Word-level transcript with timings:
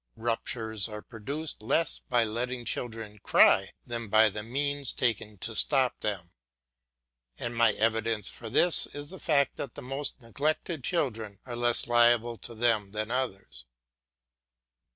Ruptures 0.17 0.89
are 0.89 1.03
produced 1.03 1.61
less 1.61 1.99
by 1.99 2.23
letting 2.23 2.65
children 2.65 3.19
cry 3.19 3.69
than 3.85 4.07
by 4.07 4.29
the 4.29 4.41
means 4.41 4.93
taken 4.93 5.37
to 5.37 5.55
stop 5.55 5.99
them, 5.99 6.31
and 7.37 7.55
my 7.55 7.73
evidence 7.73 8.27
for 8.27 8.49
this 8.49 8.87
is 8.95 9.11
the 9.11 9.19
fact 9.19 9.57
that 9.57 9.75
the 9.75 9.81
most 9.83 10.19
neglected 10.19 10.83
children 10.83 11.37
are 11.45 11.55
less 11.55 11.85
liable 11.85 12.39
to 12.39 12.55
them 12.55 12.93
than 12.93 13.11
others. 13.11 13.67